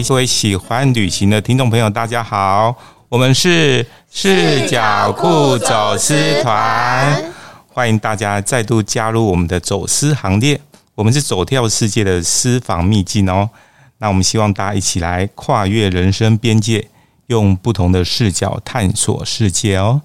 [0.00, 2.74] 各位喜欢旅行的听众朋友，大家好，
[3.10, 7.22] 我们是视角酷走私团，
[7.68, 10.58] 欢迎大家再度加入我们的走私行列。
[10.94, 13.50] 我们是走跳世界的私房秘境哦。
[13.98, 16.88] 那我们希望大家一起来跨越人生边界，
[17.26, 20.00] 用不同的视角探索世界哦。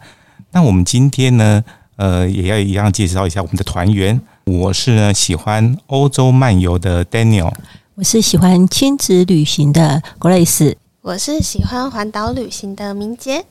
[0.51, 1.63] 那我们今天呢，
[1.95, 4.19] 呃，也要一样介绍一下我们的团员。
[4.43, 7.53] 我是呢喜欢欧洲漫游的 Daniel，
[7.97, 13.43] 我是喜欢亲子旅行的 Grace，我是喜欢环岛旅行的明杰。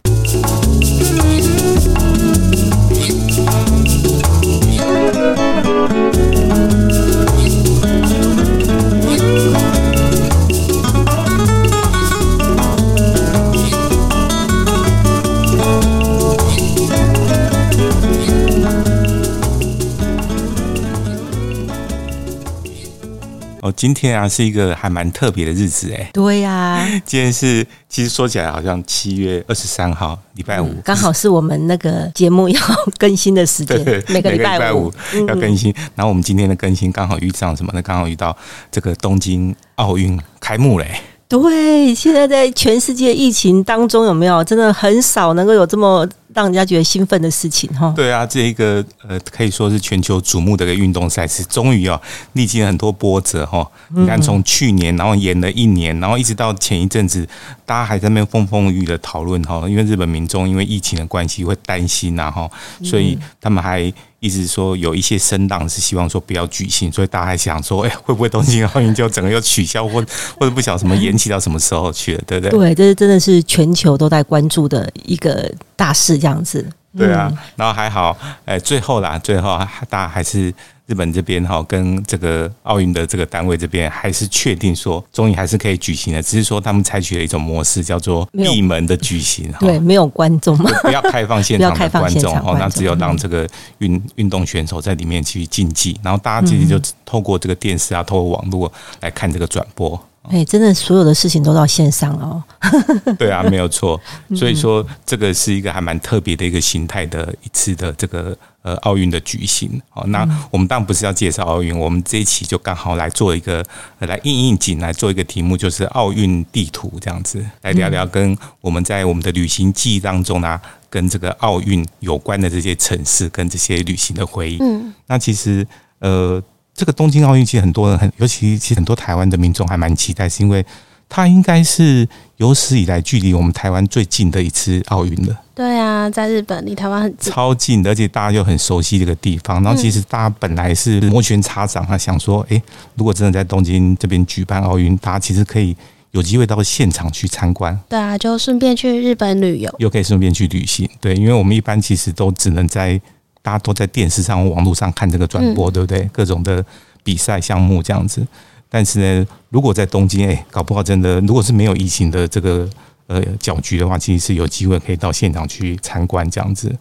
[23.66, 26.08] 哦，今天啊是一个还蛮特别的日子哎。
[26.12, 32.60] 对呀、啊， 今天是其实说起来好像七月二十三号，礼拜五，刚、嗯、好是我们那个节目要
[32.96, 33.76] 更新的时间。
[34.08, 34.92] 每个礼拜五
[35.26, 35.74] 要更新。
[35.96, 37.82] 然后我们今天的更新刚好遇上什么呢？
[37.82, 38.36] 刚好遇到
[38.70, 41.00] 这个东京奥运开幕嘞。
[41.28, 47.92] 对，现在在全世界疫情当中，有没有真的很少能够有这么让人家觉得兴奋的事情哈？
[47.96, 52.00] 对啊，这一个呃，可以说是全球瞩目的一个运动赛事，终于哦，
[52.34, 53.68] 历经了很多波折哈。
[53.88, 57.26] 你看，从去年然后延了一年，然后一直到前一阵子，
[57.64, 62.48] 大家还在那边风风雨雨的讨论哈，因为日本民众因为疫情的关系会担心呐哈，
[62.84, 63.92] 所以他们还。
[64.26, 70.04] 意思是说，有一些声浪是希望说不要举行，所以大家还想说，哎，会不会东京奥运就整个又取消，或
[70.38, 72.58] 或者不晓得什么延期到什么时候去了，对不对？
[72.58, 76.68] 对，这是真的是全球都在关注的一个大事，这样子。
[76.98, 80.52] 对啊，然后还好，哎，最后啦，最后大家还是。
[80.86, 89.52] 日本这边哈，跟这个奥运的这个单位这边还是确定说，终于还是可以举行的，只是说他们采取了一种模式，叫做闭门的举行。
[89.58, 93.48] 对，没有观众嘛，不要开放现场的 观众哦，那只有让这个
[93.78, 100.00] 运运动选手在里面去竞技，然后大家其实就透过这个电视啊，透过网络来看这个转播。
[100.30, 102.42] 哎，真的，所有的事情都到线上了哦。
[103.18, 104.00] 对啊，没有错。
[104.34, 109.80] 所以说，这个是一个还蛮特别的一个形态的一次的这个呃奥运的举行。
[109.90, 113.64] 好，那我们当然不是要介绍奥运，我们这一期就刚好来做一个
[114.00, 120.60] 来应应景来做一个题目，就是奥运地图这样子来聊聊跟我们在我们的旅行记忆当中呢，
[120.90, 124.58] 跟这个奥运有关的这些城市跟这些旅行的回忆。
[124.60, 125.66] 嗯，那其实
[126.00, 126.42] 呃。
[126.76, 130.64] 这个东京奥运其实很多人很，尤其其实很多台湾的民众还蛮期待，是因为
[131.08, 132.06] 它应该是
[132.36, 135.40] 有史以来距离我们台湾最近的一次奥运了。
[135.54, 139.62] 对啊，在日本离台湾很近，超近，而且大家又很熟悉这个地方。
[139.62, 142.60] 然后其实大家本来是摩拳擦掌啊，想说，哎，
[142.94, 145.74] 如果真的在东京这边举办奥运，大家其实可以
[146.10, 147.78] 有机会到现场去参观。
[147.88, 150.86] 对啊，就顺便去日本旅游，又可以顺便去旅行。
[151.00, 153.00] 对，因为我们一般其实都只能在。
[153.46, 156.02] 大家都在电视上、网络上看这个转播，对不对？
[156.12, 156.64] 各种的
[157.04, 158.26] 比赛项目这样子。
[158.68, 162.68] 但是呢，如果在东京，哎，搞不好真的，如果是没有疫情的这个
[163.06, 166.76] 呃搅局的话，其实是有机会可以到现场去参观这样子。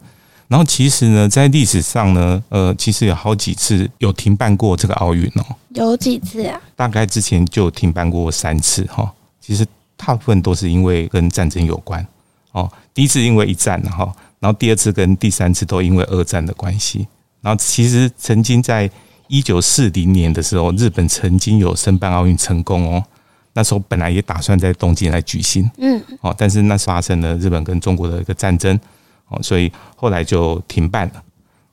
[0.48, 5.46] 然后，其实呢，在历史上呢，呃，其实有好几次有停办过这个奥运哦。
[5.70, 6.60] 有几次啊？
[6.76, 9.14] 大概之前就停办过三次哈。
[9.40, 9.64] 其实
[9.96, 12.04] 大部分都是因为跟战争有关
[12.54, 12.68] 哦。
[12.92, 14.12] 第一次因为一战哈。
[14.46, 17.08] 然后第二次跟第三次都因为二战的关系。
[17.42, 18.88] 然后其实曾经在
[19.28, 23.04] 一九四零年的时候，日本曾经有申办奥运成功哦。
[23.54, 28.80] 那时候本来也打算在东京来举行，嗯，哦，但是那时发生了日本跟中国的一个战争，
[29.30, 31.24] 哦，所以后来就停办了。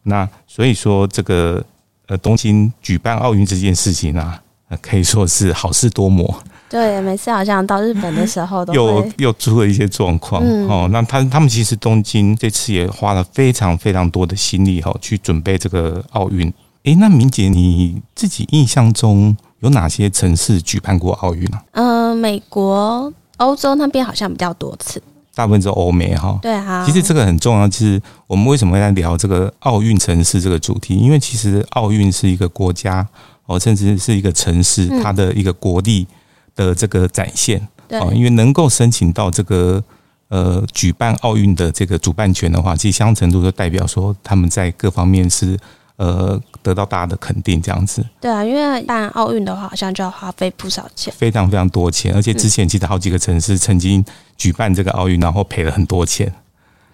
[0.04, 1.62] 那所以说这个
[2.06, 4.42] 呃东京举办奥运这件事情啊，
[4.80, 6.42] 可以说是好事多磨。
[6.72, 10.88] 对，每次好像到日本的时候都 又又出了一些状况、嗯、哦。
[10.90, 16.50] 那他他们其实东京这次也花了非常非常多的心力哈，去准备这个奥运。
[16.84, 21.62] 诶，那明姐你自己印象中有哪些城市举办过奥运啊？
[21.72, 25.02] 嗯、呃，美国、欧洲那边好像比较多次，
[25.34, 26.38] 大部分是欧美哈。
[26.40, 26.82] 对哈。
[26.86, 30.96] 其实这个很重要，就是我们为什么会来聊这个奥运城市这个主题？
[30.96, 33.06] 因为其实奥运是一个国家
[33.44, 36.06] 哦，甚至是一个城市，它的一个国力。
[36.54, 39.82] 的这个展现，对，因为能够申请到这个
[40.28, 45.58] 呃举办奥运的这个主办权的话，其实相当程度就代表说他们在各方面是
[45.96, 48.04] 呃得到大家的肯定，这样子。
[48.20, 54.04] 对啊，因为办奥运的话，好像就要花费不少钱，非常非常多钱，而且之前其实好几个城市曾经
[54.36, 56.32] 举办这个奥运，然后赔了很多钱，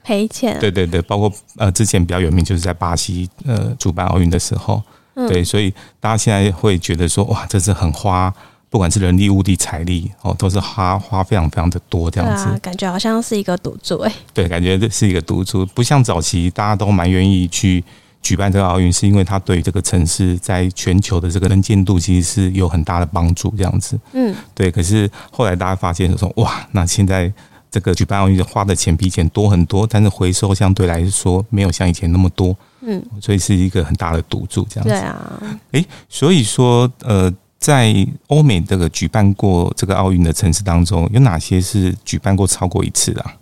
[0.03, 0.59] 赔钱。
[0.61, 4.83] 对对对，包括呃之前比较有名就是在巴西呃主办奥运的时候，
[5.15, 8.33] 对，所以大家现在会觉得说哇，这是很花。
[8.71, 12.45] 不管是人力、物力、财力，哦，都是花花非常非常的多这样子。
[12.45, 14.13] 啊、感觉好像是一个赌注哎。
[14.35, 17.83] 对，感觉这是一个赌注，不像早期大家都蛮愿意去
[18.21, 23.99] 举办这个奥运，是因为它对这个城市在全球的这个能见度其实是有很大的帮助这样子。
[24.13, 24.71] 嗯，对。
[24.71, 27.33] 可是后来大家发现说，哇，那现在
[27.71, 32.55] 这个举办奥运花的钱比以前多很多，但是回收相对来说没有像以前那么多。
[32.83, 34.91] 嗯，所以是一个很大的赌注这样子。
[34.91, 35.43] 对啊。
[35.73, 37.33] 诶，所以说呃。
[37.59, 43.35] 在欧美这个举办过这个奥运的城市当中，有哪些是举办过超过一次的啊？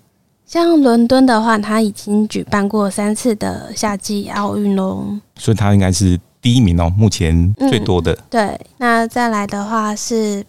[0.47, 5.05] 像伦敦的话，它已经举办过三次的夏季奥运喽。
[5.37, 8.13] 所以它应该是第一名哦，目前最多的。
[8.13, 10.45] 嗯，对，那再来的话是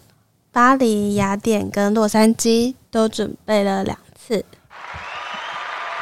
[0.52, 4.44] 巴黎、雅典跟洛杉矶都准备了两次，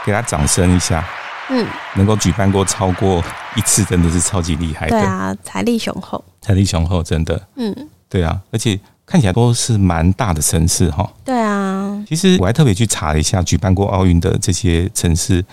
[0.04, 1.04] 给他掌声一下。
[1.48, 3.22] 嗯，能够举办过超过
[3.56, 4.90] 一次，真的是超级厉害的。
[4.90, 7.48] 对啊，财力雄厚，财力雄厚，真的。
[7.56, 7.74] 嗯，
[8.08, 11.10] 对啊，而且看起来都是蛮大的城市哈。
[11.24, 15.44] 对啊，其实我还特别去查了一下举办过奥运的这些城市，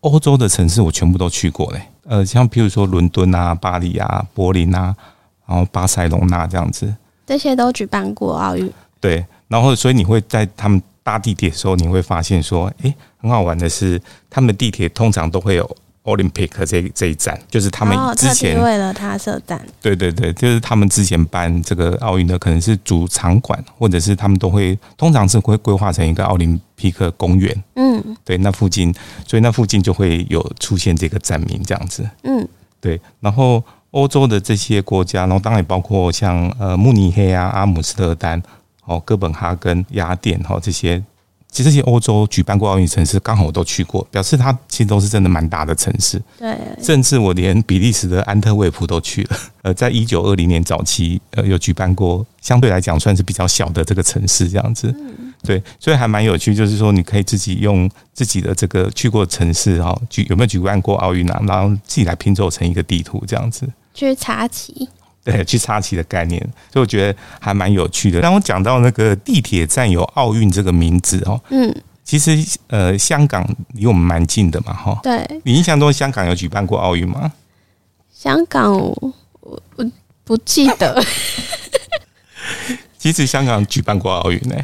[0.00, 1.80] 欧洲的城市我全部都去过嘞。
[2.06, 4.94] 呃，像譬如说伦敦啊、巴黎啊、柏林啊，
[5.46, 6.94] 然后巴塞隆纳这样子，
[7.26, 8.70] 这些都举办过奥运。
[9.00, 10.82] 对，然后所以你会在他们。
[11.02, 19.60] 搭地铁的时候，你会发现说，哎、欸，很好玩的是，他们的地铁通常都会有 Olympic 这这一站，就是他们之前、哦、为了他设站。
[19.82, 27.64] 对对对，就是他们之前办这个奥运的，可能是主场馆，或者是他们都会通常是会规划成一个奥林匹克公园。
[27.74, 28.94] 嗯，对，那附近，
[29.26, 32.08] 所以那附近就会有出现这个站名这样子。
[32.22, 32.48] 嗯，
[32.80, 33.00] 对。
[33.20, 38.42] 然后欧洲的这些国家，然后当然也包括像呃慕尼黑啊、阿姆斯特丹。
[38.86, 41.00] 哦，哥本哈根、雅典哈这些，
[41.50, 46.20] 其实这些欧洲举办过奥运城市，刚好我都去过，表示它其实都是真的蛮大的城市。
[46.38, 49.36] 对，甚至我连比利时的安特卫普都去了。
[49.62, 54.94] 呃，在一九二零年早期，呃，有举办过，相对来讲算是比较小的这个城市，这样子。
[55.42, 64.88] 对，所以还蛮有趣，就是说你可以自己用自己的这个去过城市哈，举有没有举办过奥运啊，然后自己来拼凑成一个地图，这样子去插旗。
[65.22, 66.40] 对，去插旗的概念，
[66.72, 68.20] 所以我觉得还蛮有趣的。
[68.20, 72.36] 当我讲到那个地铁站有奥运这个名字哦，嗯，其实
[72.68, 74.98] 呃，香港离我们蛮近的嘛，哈。
[75.02, 77.30] 对，你印象中香港有举办过奥运吗？
[78.12, 79.14] 香港，我
[79.76, 79.90] 我
[80.24, 81.04] 不记得。
[82.98, 84.56] 其实香港举办过奥运呢。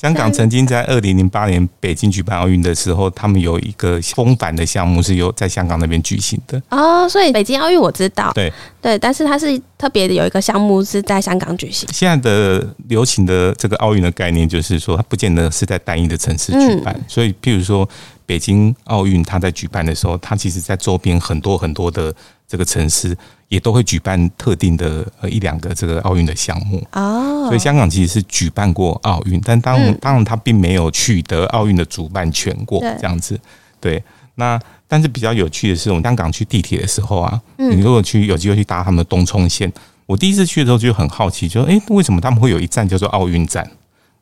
[0.00, 6.62] 香港曾经在二零零八年北京举办奥运的时候，他们有一个风帆的项目是由在香港那边举行的。
[6.68, 8.52] 哦，所以北京奥运我知道，对。
[8.80, 11.88] 对，但是它是特别的有一个项目是在香港举行。
[11.92, 17.86] 现在的流行的这个奥运的概念就是说，它不见得是在单一的城市举办，所以譬如说
[18.24, 22.14] 北京奥运，它在举办的时候，它其实在周边很多很多的
[22.48, 23.16] 这个城市。
[23.48, 33.40] 也都会举办特定的呃一两个这个奥运的项目哦，所以香港其实是举办过奥运，但当当然它并没有取得奥运的主办权过这样子。
[33.80, 34.04] 对，
[34.34, 39.72] 那但是比较有趣的是，我们香港去地铁的时候啊，你如果去有机会去搭他们的东涌线，
[40.04, 43.66] 我第一次去的时候就很好奇，就说诶，为什么他们会有一站叫做奥运站？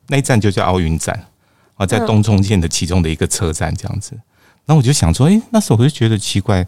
[0.06, 1.20] 那一站就叫奥运站
[1.74, 4.12] 啊，在东涌线的其中的一个车站这样子。
[4.66, 6.64] 然后我就想说，诶，那时候我就觉得奇怪。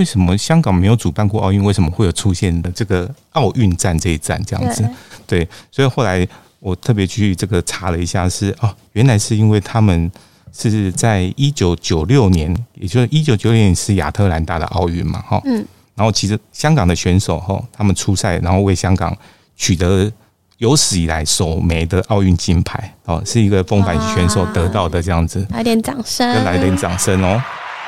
[0.00, 1.62] 为什么香港没有主办过奥运？
[1.62, 4.82] 为什么会有出现的这个奥运站这一站这样子？
[5.26, 6.26] 对，所以后来
[6.58, 10.10] 我特别去这个查了一下是，是哦，原来是因为他们
[10.54, 15.62] 是在一九九六年，也就是一九九六年是亚特兰大的奥运嘛，哈，嗯，
[15.94, 19.14] 然后其实香港的选手哈，他们出赛，然后为香港
[19.54, 20.10] 取得
[20.56, 27.38] 有史以来首枚的奥运金牌，哦，是一个风帆选手得到的这样子，来点掌声，要来点掌声哦，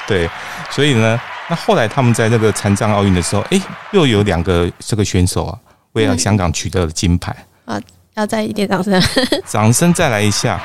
[0.06, 0.28] 对，
[0.70, 1.18] 所以呢。
[1.52, 3.60] 那后来他们在那个残障奥运的时候，哎，
[3.92, 5.58] 又有两个这个选手啊，
[5.92, 7.36] 为了香港取得了金牌。
[7.66, 7.78] 啊，
[8.14, 8.98] 要再一点掌声，
[9.44, 10.58] 掌声再来一下，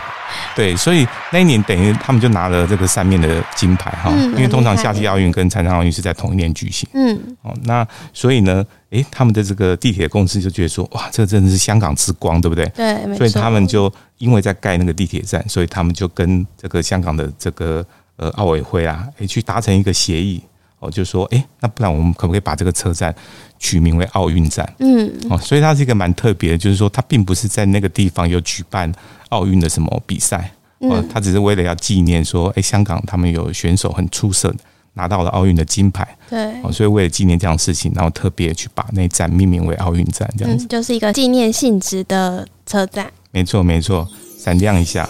[0.55, 12.65] 对，所以那一年等于他们就拿了这个三面的金牌哈，因为通常夏季奥运跟残障奥运是在同一年举行，嗯，哦，那所以呢，哎，他们的这个地铁公司就觉得说，哇，这个真的是香港之光，对不对？
[12.69, 20.41] 对，所以他们就因为在盖那个地铁站，所以他们就跟这个香港的这个呃奥委会啊，诶，去达成一个协议。
[20.87, 23.13] 哦，就说，哎，那不然我们可不可以把这个车站
[23.59, 24.67] 取名为奥运站？
[24.79, 28.91] 嗯，哦，所以它是一个蛮特别的，就是说它并不是在那个地方有举办
[29.29, 34.57] 奥运的什么比赛，哦，它只是为了要纪念说，哎，香港他们有选手很出色的，
[34.93, 43.11] 拿到了奥运的金牌，对，哦，所以为了纪念这样的事情，然后特别去把那站命名为奥运站，这样子，就是一个纪念性质的车站。
[43.31, 44.07] 没错，没错，
[44.39, 45.07] 闪亮一下。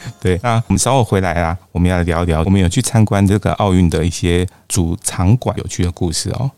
[0.20, 6.50] 对那我们稍后回来啊我们要聊一聊我们有去参观这个奥运的一些主场馆有趣的故事哦。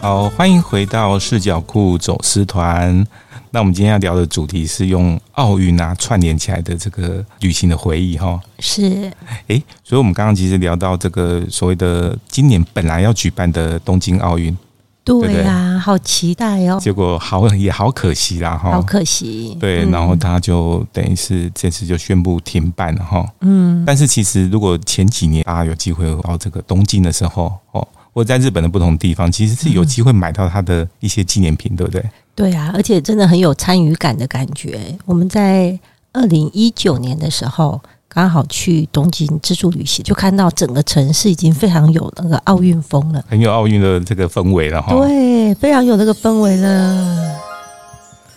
[0.00, 3.06] 好欢迎回到视角库走私团。
[3.52, 8.40] 那我们今天要聊的主题是用奥运啊串联起来的这个旅行的回忆哈。
[8.60, 9.10] 是，
[9.48, 14.56] 哎，所以我们刚刚其实聊到这个所谓的今年本来要举办的东京奥运，
[15.04, 16.78] 对呀、啊，好期待哦。
[16.80, 19.56] 结果好也好可惜啦哈，好可惜。
[19.58, 23.26] 对，然后他就等于是这次就宣布停办了哈。
[23.40, 27.86] 嗯，但是其实如果前几年大家有机会到这个东京的时候哦。
[28.12, 32.04] 或在日本的不同地方，其实是有机会买到它的一些纪念品，对不对？
[32.40, 34.80] 对啊，而且真的很有参与感的感觉。
[35.04, 35.78] 我们在
[36.10, 37.78] 二零一九年的时候，
[38.08, 44.94] 刚好去东京自助旅行，就看到整个城市已经非常有那个奥运风了，很有奥运的这个氛围了哈。
[44.94, 47.38] 对，非常有那个氛围了。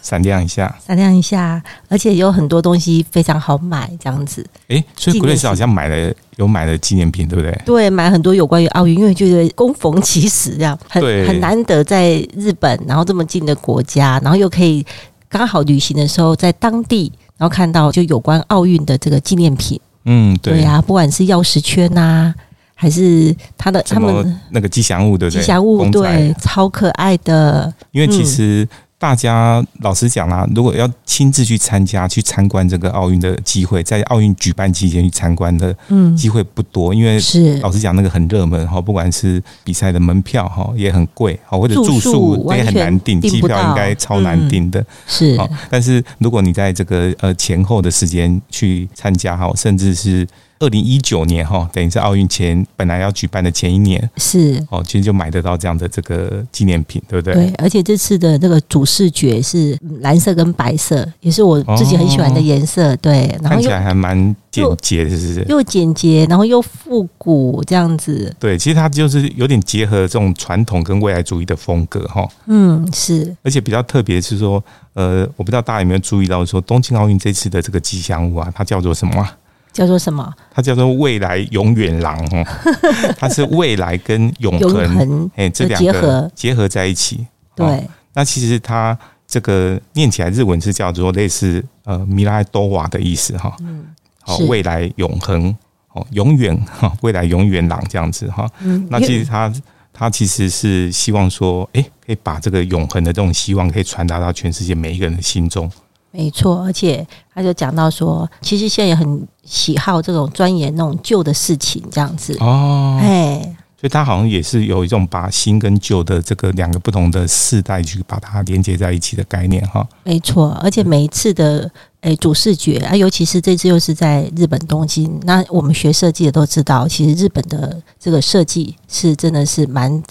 [0.04, 4.46] 闪亮一下，闪亮一下，而且有很多东西非常好买，这样子。
[4.68, 7.62] 哎、欸，所以 Grace 好像买了有买了纪念品，对不对？
[7.66, 14.86] 对，买很多有关于奥运，因为觉得供逢其时，这样很很难得在日本，然后这么近的国家，然后又可以
[15.30, 19.80] 刚好旅行的时候在当地，然后看到就有关奥运的这个纪念品。
[20.04, 22.36] 嗯，对呀、啊，不管是钥匙圈呐、啊，
[22.76, 25.40] 还是他的他们那个吉祥物，对不对？
[25.40, 27.74] 吉祥物对，超可爱的。
[27.92, 28.78] 因为其实、嗯。
[29.04, 35.76] 大家老实讲啦，如果要亲自去参加、去参观这个奥运的机会，在奥运举办期间去参观的
[36.16, 44.82] 机会不多，因为是老实讲，那个很热门哈，不管是比赛的门票哈也很贵哈，或者住宿也很难订，机票应该超难订的。
[45.06, 45.38] 是，
[45.70, 50.26] 但是如果你在这个呃前后的时间去参加哈，甚至是。
[50.64, 57.34] 二零一九年哈，等于是奥运前本来要举办的前一年，是哦，其实就买得到这样的这个纪念品，对不对？
[57.34, 62.96] 对，而且这次的那个主视觉是蓝色跟白色，也是我自己很喜欢的颜色。
[62.98, 65.46] 对，然后看起来还蛮简洁，是不是？
[65.50, 68.34] 又简洁，然后又复古这样子。
[68.40, 72.26] 对，其实它就是有点结合这种传统跟未来主义的风格哈。
[72.46, 73.36] 嗯，是。
[73.44, 79.38] 而且比较特别是说，呃，我不知道大家有没有注意到，说东京奥运这次的这个吉祥物啊，它叫做什么啊？
[79.74, 80.32] 叫做什么？
[80.54, 82.46] 它叫做未来永远郎哦，
[83.18, 87.26] 它是未来跟永恒哎这两个结合在一起。
[87.56, 93.56] 对，那其实它这个念起来日文是叫做类似呃米拉多瓦的意思哈。
[93.62, 93.86] 嗯，
[94.22, 95.56] 好，未来永恒
[95.94, 98.48] 哦，永远 哈，未来永远郎这样子哈。
[98.62, 99.52] 嗯，那其实它
[99.92, 105.72] 它其实是希望说，哎，可以把这个永恒的这种希望可以传达到全世界每一个人的心中。
[106.16, 113.42] 没错，而且他就讲到说，其实现在也很喜好这种钻研那种旧的事情，这样子哦，哎，
[113.76, 119.84] 所以他好像也是有一种把新跟旧的这个两个不同的世代去把它连接在一起的概念哈。
[120.04, 121.70] 没错，而且每一次的
[122.02, 130.04] 诶主视觉啊，尤其是这次又是在日本东京，那我们学设计的都知道，其实日本的这个设计是真的是蛮。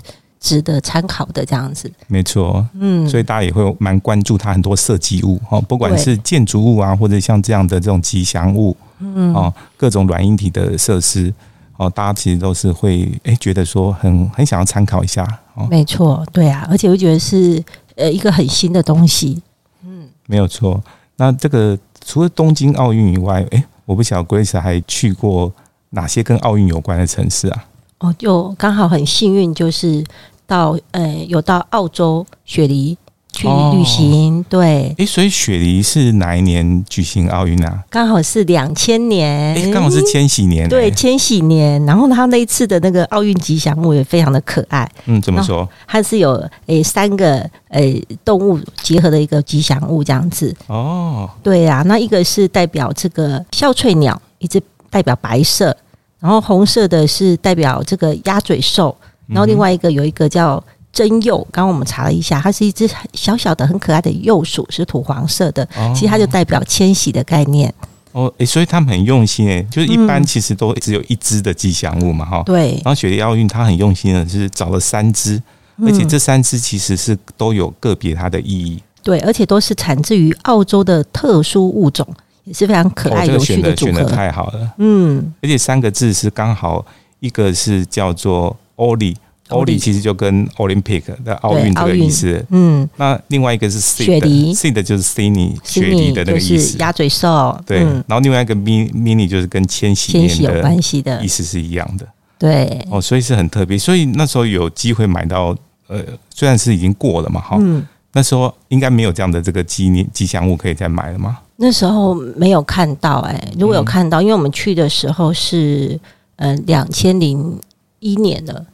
[0.42, 11.32] 值得参考的这样子，没错，嗯，所以大家也会蛮关注它很多设计物哦，不管是建筑物啊，或者像这样的这种吉祥物，嗯，哦，各种软硬体的设施，
[11.76, 17.62] 哦，大家其实都是会诶觉得说很很想要参考一下，哦，没错，对啊，而且我觉得是
[17.94, 19.40] 呃一个很新的东西，
[19.84, 20.82] 嗯，没有错。
[21.16, 25.52] 那这个除了东京奥运以外，诶，我不晓得 Grace 还去过
[25.90, 27.64] 哪些跟奥运有关的城市啊？
[27.98, 30.04] 哦，就刚好很幸运，就是。
[30.46, 32.96] 到呃，有到澳洲雪梨
[33.32, 37.82] 去旅行，哦、对，哎，所以雪梨是哪一年举行奥运啊？
[37.88, 41.82] 刚好是两千年，哎，刚好是千禧年，对，千禧年。
[41.86, 45.66] 然后他那一次的那个奥运吉祥物也非常的可爱，嗯，怎么说？
[45.86, 50.54] 它是有诶三个诶动物结合的一个吉祥物这样子。
[50.66, 55.74] 哦，对呀、啊，那一个是代表这个笑翠鸟，一只代表白色，
[56.20, 58.94] 然后红色的是代表这个鸭嘴兽。
[59.26, 60.62] 然后另外一个有一个叫
[60.92, 65.66] 真幼，刚刚我们查了一下，它是一只小小的、很可爱的幼鼠，是土黄色的。
[65.94, 67.72] 其实它就代表迁徙的概念。
[68.12, 72.42] 哦，诶，所以他们很用心诶，就是一般其实都只有一只的吉祥物嘛，哈。
[72.44, 72.72] 对。
[72.84, 75.42] 然后雪梨奥运它很用心的，就是找了三只，
[75.78, 78.82] 而且这三只其实是都有个别它的意义。
[79.02, 82.06] 对，而且都是产自于澳洲的特殊物种，
[82.44, 83.92] 也是非常可爱有趣的组合。
[83.92, 85.32] 选的太好了，嗯。
[85.40, 86.84] 而且三个字是刚好，
[87.20, 88.54] 一个是叫做。
[88.76, 89.16] 奥利，
[89.48, 92.44] 奥利其实就跟 Olympic 的奥运这个意思。
[92.50, 97.58] 嗯，那另外一个是雪梨，Sid 就是 Sydney 雪梨的那个意思，鸭嘴兽。
[97.66, 102.06] 对，然后另外一个 Mini 就是跟千禧年有关系的意思是一样的。
[102.38, 103.78] 对，哦，所以是很特别。
[103.78, 106.02] 所以那时候有机会买到，呃，
[106.34, 111.38] 虽然是已经过了嘛，哈，嗯那时候应该没有这样的这个纪念吉祥物可以再买了吗？
[111.56, 115.98] 那时候没有看到，哎，如果有看到，因为我们去的时候是，
[116.36, 117.58] 呃，两千零
[118.02, 118.66] 一年了，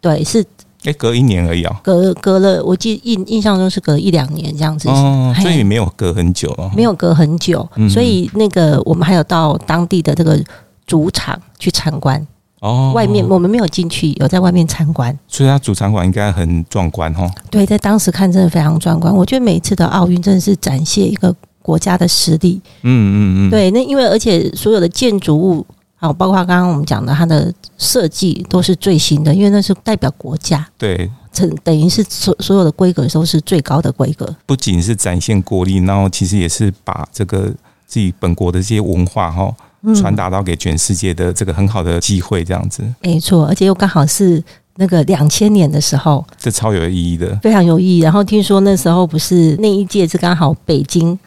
[0.00, 0.44] 对，是
[0.84, 10.40] 哎，隔一年而已哦，隔隔了，我记印印象中是隔一两年这样子，哦，所以没有隔很久哦，没有隔很久，所以那个我们还有到当地的这个
[10.86, 12.24] 主场去参观。
[12.60, 17.28] 哦，外面我们没有进去，有在外面参观，所以它主场馆应该很壮观哦。
[17.50, 25.66] 对，在当时看真的非常壮观，我觉得每一次的奥运真的是展现一个国家的实力，嗯嗯嗯，对，那因为而且所有的建筑物。
[26.00, 30.64] 好，包括刚刚我们讲的，它的设计都是最新的，因为那是代表国家。
[30.78, 34.32] 对，等等于是所所有的规格都是最高的规格。
[34.46, 37.52] 不仅是展现国力，然后其实也是把这个
[37.84, 39.52] 自己本国的这些文化哈
[39.96, 42.84] 传达到给全世界的这个很好的机会，这样子。
[43.02, 44.40] 没错，而且又刚好是
[44.76, 48.00] 那个两千年的时候，这超有意义的，非常有意义。
[48.00, 51.18] 然后听说那时候不是那一届是刚好北京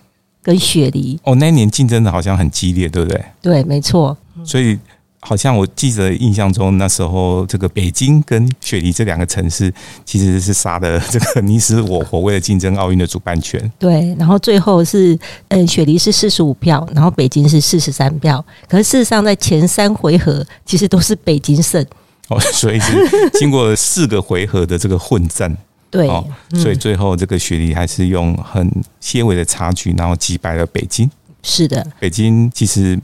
[0.42, 3.26] 跟雪梨哦，那一年竞争的好像很激烈，对不对？
[3.42, 4.16] 对，没错。
[4.46, 4.78] 所以，
[5.20, 9.72] 好像我记得印象中，那时候这个北京跟雪梨这两个城市
[10.04, 13.72] 其实是杀的这个你死我活，为了竞争奥运的主办权。
[13.78, 15.18] 对，然后最后是，
[15.50, 18.44] 呃，雪梨是四十五票，然后北京是四十三票。
[18.68, 21.86] 可是事实上，在前三回合其实都是北京胜。
[22.30, 22.94] 哦，所以是
[23.34, 25.56] 经过了四个回合的这个混战。
[25.92, 26.08] 对，
[26.56, 31.08] 所以最后这个雪梨还是用很些微的差距，然后击败了北京。
[31.44, 33.00] 是的，北京其实。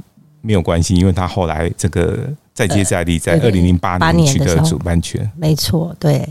[0.48, 2.18] 没有关系，因为他后来这个
[2.54, 5.30] 再接再厉，在二零零八年取得主办权。
[5.36, 6.26] 没错，对，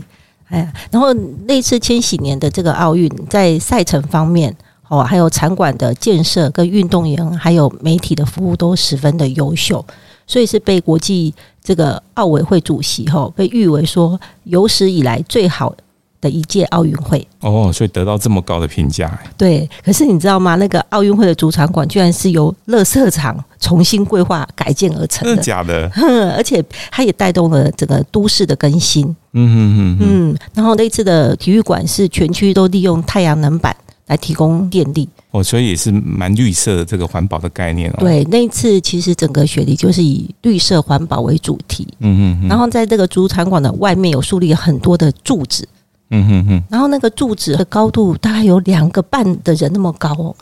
[0.49, 1.13] 哎呀，然后
[1.45, 4.51] 那次千禧年的这个奥运，在赛程方面
[4.87, 9.85] 哦，还有场馆的建设、跟运动员还有媒体的服务都十分的优秀，
[10.25, 11.31] 所以是被国际
[11.61, 15.75] 这个奥委会主席吼被誉为说有史以来最好
[16.19, 19.19] 的一届奥运会哦，所以得到这么高的评价。
[19.37, 20.55] 对，可是你知道吗？
[20.55, 25.91] 那个奥运会的主场馆居然是由乐色场重新规划改建而成的，真的假的？
[26.35, 29.05] 而且它也带动了整个都市的更新。
[29.05, 30.37] 嗯嗯嗯嗯。
[30.53, 33.75] 然后那次的体育馆是全区都利用太阳能板
[34.07, 35.07] 来提供电力。
[35.29, 37.97] 哦，所以也是蛮绿色的这个环保的概念哦。
[37.99, 41.87] 对，那一次其实整个雪梨就是以绿色环保为主题。
[41.99, 42.47] 嗯嗯。
[42.47, 45.67] 然后在这个主场馆的外面有树立很多的柱子。
[46.09, 50.35] 嗯哼哼，然后那个柱子的高度大概有两个半的人那么高哦，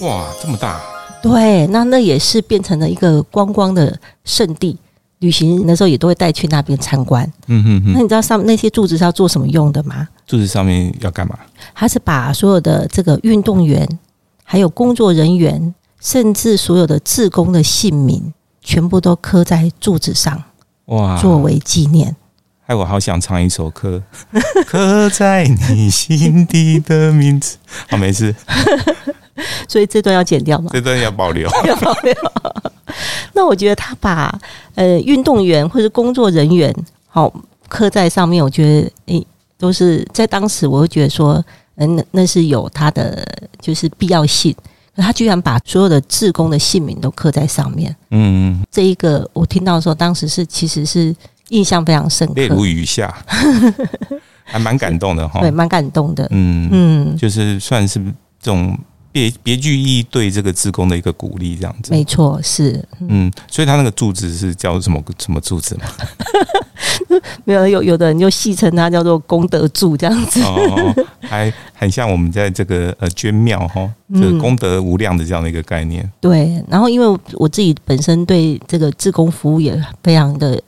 [0.00, 0.80] 哇，这么大！
[1.20, 4.78] 对，那那也是变成了一个观光的圣地，
[5.18, 7.30] 旅行的时候也都会带去那边参观。
[7.48, 10.08] 嗯哼哼，那你知道上那些柱子是要做什么用的吗？
[10.26, 11.36] 柱子上面要干嘛？
[11.74, 13.86] 它是把所有的这个运动员、
[14.44, 18.32] 还有工作人员，甚至所有的志工的姓名，
[18.62, 20.42] 全部都刻在柱子上，
[20.86, 22.14] 哇，作为纪念。
[22.68, 24.02] 哎，我好想唱一首歌，
[24.68, 27.56] 刻在你心底的名字。
[27.88, 28.34] 好，没事。
[29.66, 30.68] 所以这段要剪掉吗？
[30.74, 31.48] 这段要保留。
[31.64, 32.14] 要保留。
[33.32, 34.38] 那我觉得他把
[34.74, 36.74] 呃运动员或者工作人员
[37.06, 37.32] 好
[37.70, 39.26] 刻在上面，我觉得诶、欸、
[39.56, 41.42] 都是在当时，我会觉得说，
[41.76, 43.26] 嗯，那那是有他的
[43.62, 44.54] 就是必要性。
[44.94, 47.96] 他居然把所有的志工的姓名都刻在上面。
[48.10, 51.16] 嗯，这一个我听到的时候，当时是其实是。
[51.48, 53.14] 印象非常深刻，泪如雨下，
[54.44, 55.40] 还蛮感动的哈。
[55.40, 56.26] 对，蛮感动的。
[56.30, 57.98] 嗯嗯，就是算是
[58.40, 58.78] 这种
[59.10, 61.92] 别别具意义对这个职工的一个鼓励，这样子。
[61.92, 62.82] 没错，是。
[63.00, 65.84] 嗯，所以他那个柱子是叫什么什么柱子吗？
[67.44, 70.42] 没有，有有的人就戏称它叫做功德柱这样子。
[70.42, 76.08] 哦，还很像我们在这个呃捐庙哈，这个功德无量的这样的一个概念。
[76.20, 80.60] 对，然后因为我自己本身对这个志工服务也非常的。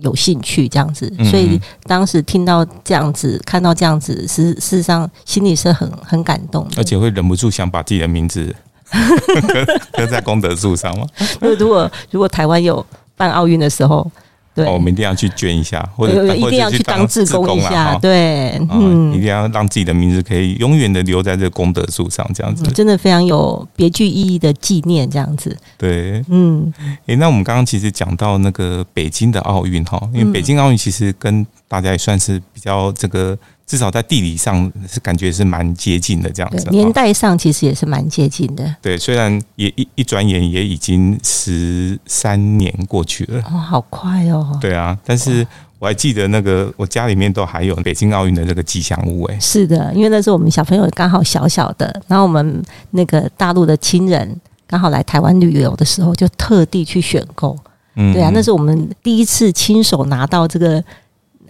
[0.00, 8.54] 有兴趣这样子，所以当时听到这样子，看到这样子，事事实上心里是很很感动的，而且会忍不住想把自己的名字
[8.90, 11.06] 刻刻在功德树上吗？
[11.58, 12.84] 如果如果台湾有
[13.16, 14.10] 办奥运的时候。
[14.64, 25.56] 我们一定要去捐一下，或者一定要去当志工一下，对，嗯，一定要让自己的名字可以永远的留在这个功德树上，这样子，真的非常有别具意义的纪念，这样子。
[25.76, 26.72] 对，嗯，
[27.06, 33.36] 诶，那我们刚刚其实讲到那个北京的奥运哈，因为北京奥运其实跟大家也算是比较这个。
[33.68, 38.74] 至少在地理上是感觉是蛮接近的这样子，年代上其实也是蛮接近的。
[38.80, 44.58] 对，虽然也一一转眼也已经十三年过去了，哦，好快哦。
[44.58, 45.46] 对啊，但是
[45.78, 49.38] 我还记得那个我家里面都还有北京奥运的这个吉祥物哎。
[49.38, 54.34] 是的，因为那时候我们小朋友刚好小小的，然后我们那个大陆的亲人
[54.66, 57.54] 刚好来台湾旅游的时候，就特地去选购。
[57.96, 60.82] 嗯，对啊，那是我们第一次亲手拿到这个。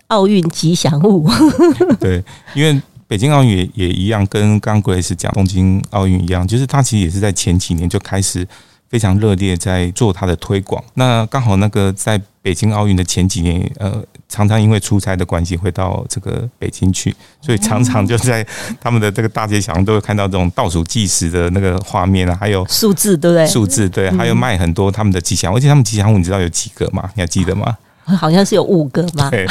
[0.08, 1.28] 奥运吉祥物，
[2.00, 2.22] 对，
[2.54, 8.46] 因为北京奥运也也一样，跟刚刚 Grace 讲东京奥运一样，就是它其实也是在前几年就开始
[8.88, 10.82] 非常热烈在做它的推广。
[10.94, 18.46] 那刚好那个在北京奥运的前几年，呃，常常因为出差的关系会到这个北京去，所以常常就在
[18.80, 23.46] 他们的这个大街小巷都会看到这种倒数计时的那个画面啊，还有数字，对不对？
[23.46, 27.10] 数字对，还有卖很多他们的吉祥物，而且他们吉祥物你知道有几个吗？
[27.14, 27.76] 你还记得吗？
[28.16, 29.46] 好像是有五个嘛，对，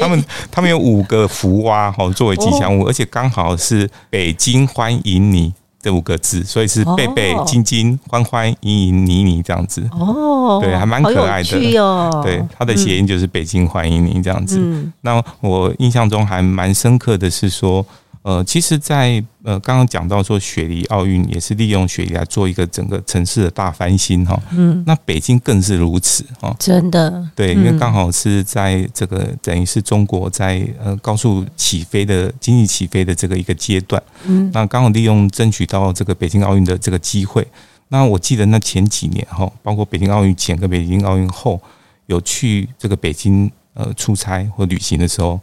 [0.00, 12.20] 他们 他们有五个福娃哈，作为吉祥物，而且刚好是北京欢迎你这五个字，所以是贝贝、晶晶、欢欢、迎迎、你你这样子哦，对，还蛮可爱的哦。
[12.24, 14.60] 对，它的谐音就是北京欢迎你这样子。
[15.02, 17.84] 那我印象中还蛮深刻的是说。
[18.22, 37.46] 呃，其实在，在呃刚刚讲到说雪梨奥运也是利用雪梨来做一个整个城市的大翻新哈，嗯，那北京更是如此啊，真的，对，因为刚好是在这个等于是中国在呃高速起飞的经济起飞的这个一个阶段，嗯，那刚好利用争取到这个北京奥运的这个机会，
[37.88, 41.58] 那我记得那前几年哈，包括北京奥运前跟北京奥运后，
[42.06, 45.40] 有去这个北京呃出差或旅行的时候。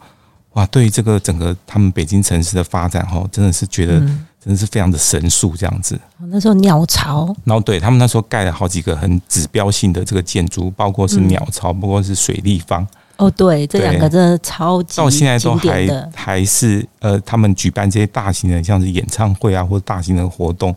[0.56, 6.00] 哇，对于这个整个他们北京城市的发展，哈，真的是觉得真的是非常的神速这样子。
[6.30, 12.88] 那时候鸟巢，然后对他们那时候盖了好几个很指标性的这个建筑，包括是鸟巢，包括是水立方。
[13.18, 20.76] 哦，对，这两个真的超级到现在都还还是呃，他们举办这些大型的像是演唱会啊，或者大型的活动，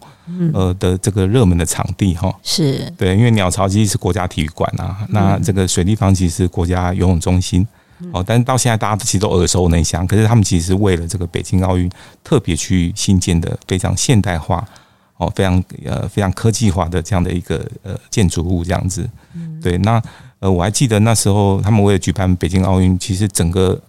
[0.54, 2.32] 呃的这个热门的场地哈。
[2.44, 7.66] 是对，因为鸟巢其实是国家体育馆啊，那这个水立方其实是国家游泳中心。
[8.12, 10.06] 哦，但是到现在大家其实都耳熟能详。
[10.06, 11.90] 可是他们其实是为了这个北京奥运
[12.22, 14.64] 特别去新建的非常现代化、
[15.16, 19.08] 哦，非常呃非常科技化的这样的一个呃建筑物这样子。
[19.60, 20.00] 对，那
[20.38, 23.80] 呃我还记得那时候他们为了举办北京奥运，其实整个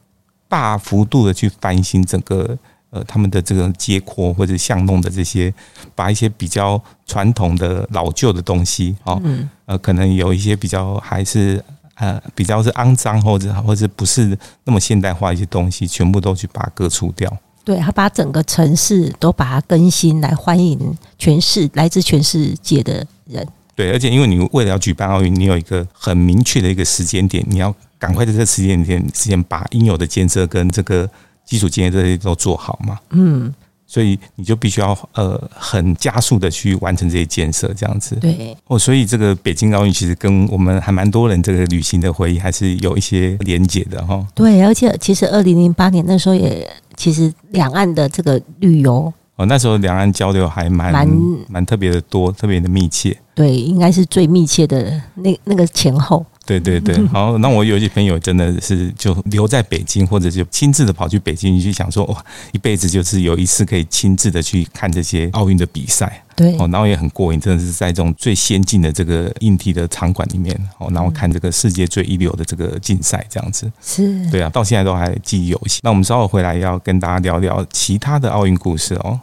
[0.47, 2.57] 大幅度的去翻新整个
[2.89, 5.53] 呃他们的这个街廓或者巷弄的这些，
[5.93, 9.21] 把一些比较传统的老旧的东西，哦，
[9.65, 11.63] 呃可能有一些比较还是。
[11.99, 17.31] 呃，比较是肮脏或者或者不是那么现代化一些东西，全部都去把它割除掉。
[17.65, 23.45] 对，他把整个城市都把它更新，来欢迎全市来自全世界的人。
[23.75, 31.07] 对，而且因为你为了要举办奥运，你有一个很明确的一个时间点，你要赶快在这个时间点之前把应有的建设跟这个
[31.45, 32.97] 基础建设这些都做好嘛。
[33.09, 33.53] 嗯。
[33.91, 38.15] 所以你就必须要呃很加速的去完成这些建设，这样子。
[38.17, 44.23] 对哦，所以这个北京奥运其实跟我们还蛮多人这个旅行的回忆还是有一些连结的哈。
[44.35, 51.09] 对，而且其实二零零八年那时候也其实两岸的这个旅游哦，那时候两岸交流还蛮蛮
[51.47, 53.17] 蛮特别的多，特别的密切。
[53.33, 56.23] 对，应该是最密切的那那个前后。
[56.49, 73.71] 对对对，好，那我有些朋友真的是就留在北京，或者就亲自的跑去北京去想说，哇，一辈子就是有一次可以亲自的去看这些奥运的比赛，对，哦，然后也很过瘾，真的是在这种最先进的这个硬体的场馆里面，哦，然后看这个世界最一流的这个竞赛，这样子。
[73.79, 75.79] 是，对啊，到现在都还记忆犹新。
[75.83, 79.19] 那我们稍后回来要跟大家聊聊其他的奥运故事哦。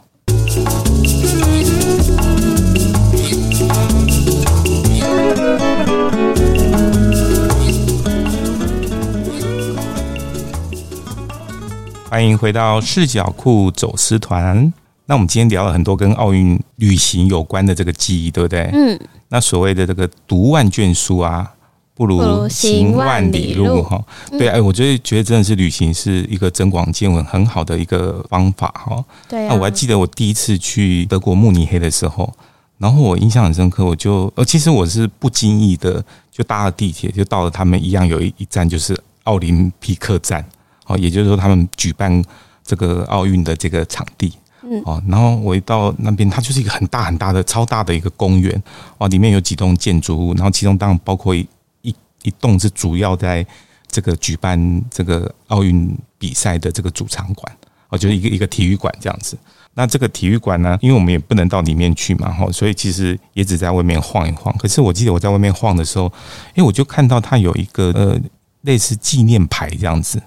[12.09, 14.71] 欢迎回到视角库走私团。
[15.07, 18.69] 那我们今天聊了很多跟奥运旅行有关的这个记忆，对不对？
[18.71, 18.97] 嗯。
[19.27, 21.51] 那所谓的这个读万卷书啊，
[21.93, 24.01] 不如行万里路哈。
[24.31, 29.03] 对，哎，我觉得觉得真的是旅行是一个增广见闻很好的一个方法哈。
[29.27, 29.45] 对。
[29.49, 32.33] 那我还记得我第一次去德国慕尼黑的时候，
[32.77, 40.45] 然后我印象很深刻，我就呃，其实我是不经意的就搭了地铁，就到了他们一样有一一站就是奥林匹克站。
[40.87, 42.23] 哦，也就是说，他们举办
[42.63, 48.61] 这个奥运的这个场地，嗯，哦，然后我一到那边，它就是一个很大很大的、超大的一个公园，
[48.97, 51.47] 哦，里面有几栋建筑物，然后其中当然包括一
[51.81, 53.45] 一一栋是主要在
[53.89, 57.57] 这个举办这个奥运比赛的这个主场馆，
[57.89, 59.37] 哦，就是一个一个体育馆这样子。
[59.73, 64.51] 那这个体育馆呢，因为我们也不能到里面去嘛，哈，所以其实也只在外面晃一晃。
[64.57, 66.11] 可是我记得我在外面晃的时候，
[66.55, 68.19] 哎，我就看到它有一个呃
[68.61, 70.19] 类似纪念牌这样子。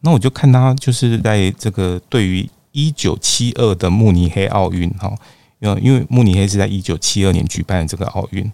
[0.00, 5.12] 那我就看他就是在这个对于一九七二的慕尼黑奥运哈，
[5.58, 8.50] 因为因为慕尼黑是在一九七二年举办的这个奥运，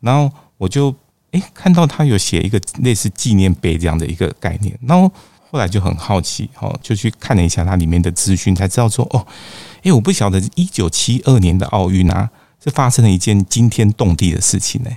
[0.00, 0.92] 然后我就
[1.30, 5.08] 诶看到他有写一个类似纪念碑这样的一个概念，然后
[5.50, 9.24] 后来就很好奇哈，就去看了一下它里面的资讯，才知道说哦，
[9.82, 12.28] 诶我不晓得一九七二年的奥运啊，
[12.62, 14.90] 是发生了一件惊天动地的事情呢。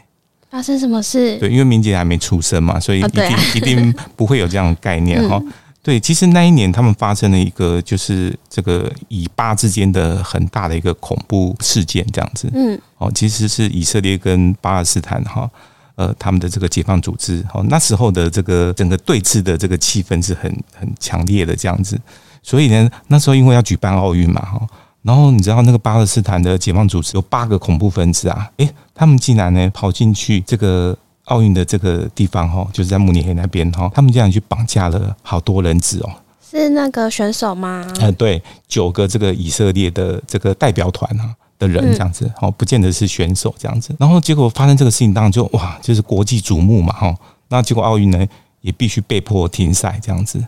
[0.50, 1.38] 发生什么事？
[1.38, 3.24] 对，因为明姐还没出生嘛，所以一定
[3.56, 5.40] 一定不会有这样的概念哈。
[5.84, 12.48] 对，其实那一年他们发生了一个就是这个以巴之间的很大的一个恐怖事件，这样子。
[12.54, 15.50] 嗯，哦，其实是以色列跟巴勒斯坦哈，
[15.96, 22.00] 呃，他们的这个解放组织，哦，那时候的这个整个对峙的这个气氛是很很强烈的这样子。
[22.44, 24.68] 所以呢，那时候因为要举办奥运嘛，哈，
[25.02, 30.96] 然后你知道那个巴勒斯坦的解放组织有八个恐怖分子啊，诶，他们竟然呢跑进去这个。
[31.32, 36.10] 奥运的这个地方哈，就是在慕尼黑那边哈，他们这样去绑架了好多人质哦。
[36.50, 37.88] 是那个选手吗？
[38.02, 43.96] 呃，对，九个这个以色列的这个代表团啊的人这样子，哦，不见得是选手这样子。
[43.98, 47.16] 然后结果发生这个事情，当然就哇，就是国际瞩目嘛哈。
[47.48, 48.28] 那结果奥运呢
[48.60, 50.44] 也必须被迫停赛这样子。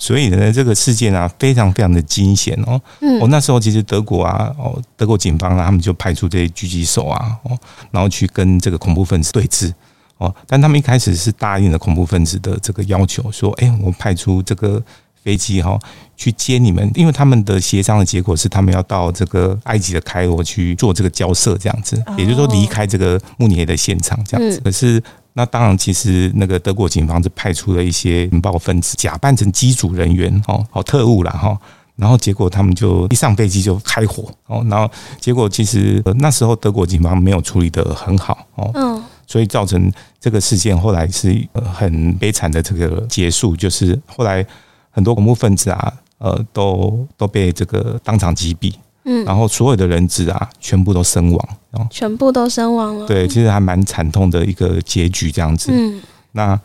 [0.00, 2.80] 所以呢，这个事件啊非常非常的惊险哦。
[3.00, 7.58] 嗯，哦，那时候其实德国啊，哦，德国警方啊，他们就派出这些狙击手啊，哦，
[7.90, 9.72] 然后去跟这个恐怖分子对峙。
[10.18, 14.82] 哦，但他们一开始是答应了恐怖分子的这个要求，说：“哎，我派出这个
[15.22, 15.78] 飞机哈
[16.16, 24.60] 去接你们，因为他们的协商的结果是他们要到这个埃及的开罗去做这个交涉，这样子，也就是说离开这个慕尼黑的现场这样子。
[24.60, 25.00] 可是
[25.34, 31.56] 那当然，其实那个德国警方是派出了一些情报分子，假扮成机组人员哦，好特务啦哈，
[31.94, 39.30] 然后结果他们就一上飞机就开火哦，然后结果其实那时候德国警方没有处理得很好哦。”嗯。
[39.30, 44.44] 所以造成这个事件后来是很悲惨的这个结束，就是后来
[44.90, 48.72] 很多恐怖分子啊，呃，都都被这个当场击毙，
[49.04, 51.48] 嗯，然后所有的人质啊，全部都身亡，
[51.90, 53.06] 全部都身亡了。
[53.06, 55.70] 对，其实还蛮惨痛的一个结局，这样子。
[55.72, 56.00] 嗯，
[56.32, 56.58] 那。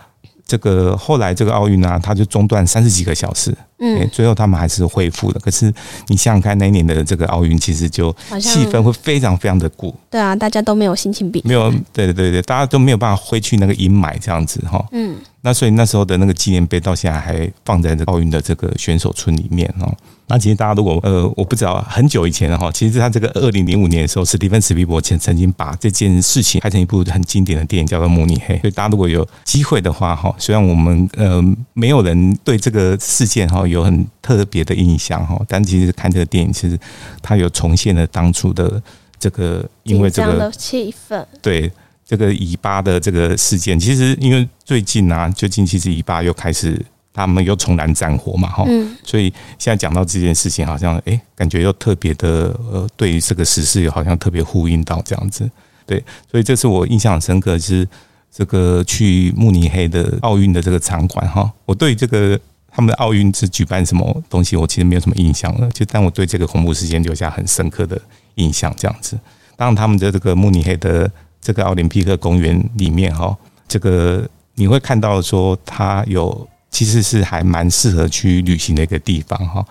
[0.46, 5.40] 这个后来这个奥运呢，它就中断三十几个小时，嗯，最后他们还是恢复了。
[5.42, 5.66] 可是
[6.08, 19.94] 你想想看，那一年的这个奥运其实就气氛会非常非常的鼓，对啊，大家都没有心情比，没有，对对对对，大家都没有办法挥去那个阴霾这样子哈，嗯，那所以那时候的那个纪念碑到现在还放在这奥运的这个选手村里面哦。
[20.26, 28.56] 那其实大家如果呃，我不知道很久以前哈，其实他这个二零零五年的时候，史蒂芬史皮伯曾曾经把这件事情拍成一部很经典的电影，叫做《慕尼黑》。
[28.62, 31.44] 所以大家如果有机会的话哈，虽然我们呃
[31.74, 36.80] 没有人对这个事件哈有很特别的印象哈，但其实看这个电影，其实
[37.22, 38.82] 它有重现了当初的
[39.20, 41.72] 这个因为这个气氛，对
[42.06, 46.80] 这个以巴的这个事件，其实因为最近啊，最近其实以巴又开始。
[47.16, 48.66] 他们又重燃战火嘛，哈，
[49.04, 55.48] 所以现在讲到这件事情，好像哎，感觉又特别的呃，对于这个时事好像特别呼应到这样子，
[55.86, 57.88] 对，所以这是我印象很深刻，是
[58.32, 62.40] 这个去慕尼黑的奥运的这个场馆哈，我对这个
[62.76, 68.02] 他们的奥运是举办什么东西，我其实没有什么印象了，就但我对这个恐怖事件留下很深刻的
[68.36, 69.18] 印象，这样子。
[69.56, 71.10] 当然，他们的这个慕尼黑的
[71.40, 76.48] 这个奥林匹克公园里面哈，这个你会看到说它有。
[76.74, 79.64] 其实是还蛮适合去旅行的一个地方哈，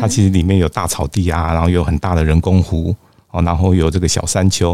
[0.00, 2.96] 它其实里面有大草地啊，然后有很大的人工湖
[3.30, 4.70] 哦，然后有这个小山丘，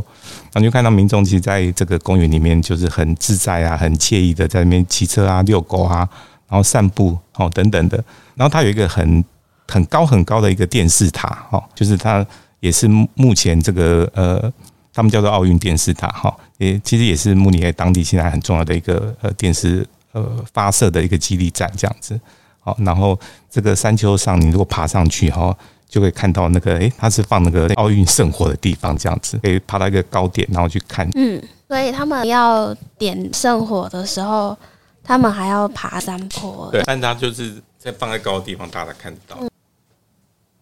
[0.52, 6.08] 然后就看到民众其实在这个公园里面就是很自在啊，很惬意的在那边骑车啊、遛狗啊，
[6.52, 7.96] 然后散步哦等等的。
[8.34, 9.24] 然后它有一个很
[9.66, 12.24] 很高很高的一个电视塔哈，就是它
[12.60, 14.52] 也是目前这个呃，
[14.92, 19.86] 他们叫做奥运电视塔哈，也其实也是慕尼黑当地现在很重要的一个呃电视。
[20.14, 22.20] 呃，发射的一个基地站这样子，
[22.60, 23.18] 好，然后
[23.50, 25.56] 这个山丘上，你如果爬上去哈，
[25.88, 31.08] 就会看到那个，诶，它是放那个奥运圣火的地方，这样子可以爬到一个高点，然后去看。
[31.14, 34.54] 嗯，所以他们要点圣火的时候，
[35.02, 36.68] 他们还要爬山坡。
[36.72, 39.36] 对，但它就是在放在高的地方，大家看得到。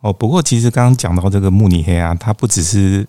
[0.00, 3.06] 哦，不过其实刚刚讲到这个慕尼黑啊，它不只是。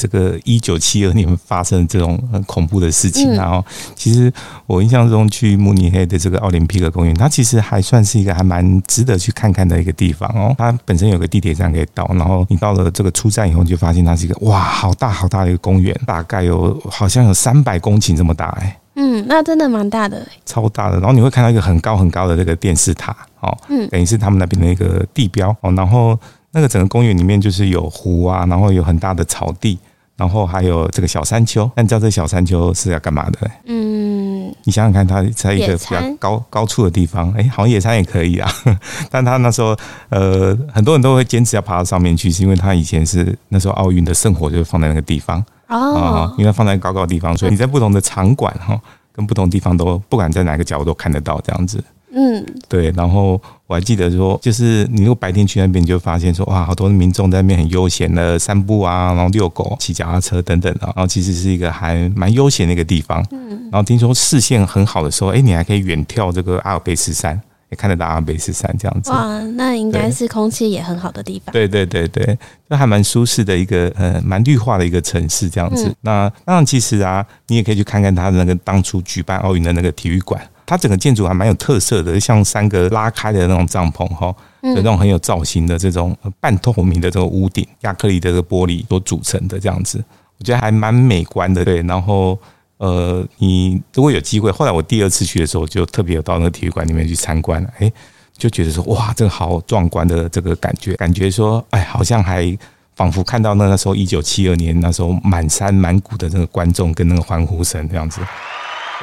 [0.00, 3.62] 这个一九七二年发生这种很恐怖的事情，然后
[3.94, 4.32] 其实
[4.64, 10.54] 我印象中去慕尼黑的这个奥林匹克公园，它其实还算是一个还蛮值得去看看的一个地方哦。
[10.56, 18.79] 它本身有个地铁站可以到，然后你到了这个出站以后，就发现它是一个哇，好大好大的一个公园，大概有好像有三百公顷这么大哎。
[19.02, 20.98] 嗯，那真的蛮大的，超大的。
[20.98, 25.72] 然后你会看到一个很高很高的那个电视塔哦，嗯，等于是他们那边的一个地标哦。
[25.72, 26.18] 然后
[26.52, 29.78] 那个整个公园里面就是有湖啊，然后有很大的草地。
[30.16, 33.50] 然后还有这个小山丘，那你知道这小山丘是要干嘛的？
[33.64, 38.46] 嗯，你想想看，它在一个比较高高处的地方，哎，好像野餐也可以啊。
[39.10, 39.74] 但他那时候，
[40.10, 48.80] 呃，很多人都会坚持要爬到上面去，是因为他以前是那时候奥运的圣火就是放在那个地方哦，因为放在高高的地方，所以你在不同的场馆哈，
[49.12, 51.82] 跟不同地方都不管在哪个角落都看得到这样子。
[52.12, 63.24] 嗯，对，然后我还记得说，就是你如果白天去那边，你就发现说，哇，好多民众在那边很悠闲的散步啊，然后遛狗、骑脚踏车等等的，然后其实是一个还蛮悠闲的一个地方。
[63.30, 69.10] 嗯，然后听说视线很好的时候，哎，你还可以远眺这个阿尔卑斯山，也看得到阿尔卑斯山这样子。
[69.10, 71.52] 哇，那应该是空气也很好的地方。
[71.52, 75.86] 对对对对，就还蛮舒适的一个呃蛮绿化的一个城市这样子。
[75.86, 90.02] 嗯、那当然其实啊，你也可以去看看它的那个当初举办奥运的那个体育馆，它整个建筑还蛮有特色的，像三个拉开的那种帐篷哈，有那种很有造型的这种半透明的这个屋顶，亚克力的这个玻璃所组成的这样子，
[90.38, 91.64] 我觉得还蛮美观的。
[91.64, 92.36] 对，然后。
[92.80, 97.92] 呃，你如果有机会，后来我第二次去的时候，就特别有到那个体育馆里面去参观了，哎，
[98.38, 102.56] 就觉得说，哇，这个好壮观的这个感觉，感觉说，哎，好像还
[102.96, 108.22] 仿佛看到那个时候一九七二年那时候满山满谷的那个观众跟那个欢呼声这样子，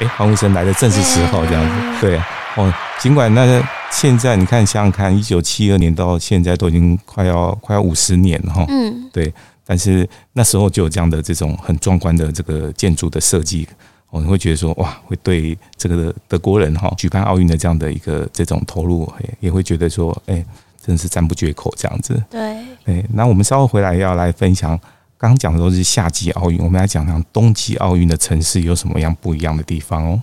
[0.00, 2.20] 哎，欢呼声来的正是时候这样子，对，
[2.56, 9.32] 哦，尽管那个现在你看想想看，一九七二年到现在都已经快要快要五十年了哈，嗯，对。
[9.68, 13.68] 但是那时候就有这样的这种很壮观的这个建筑的设计，
[14.08, 19.06] 我们会觉得说哇，会对这个德国人哈举办奥运的这样的一个这种投入，
[19.40, 20.42] 也会觉得说，哎，
[20.82, 22.18] 真的是赞不绝口这样子。
[22.30, 22.40] 对，
[22.86, 24.70] 哎，那我们稍后回来要来分享，
[25.18, 30.22] 刚刚讲的都是夏季奥运，我们来讲讲冬季奥运的城市有什么样不一样的地方哦。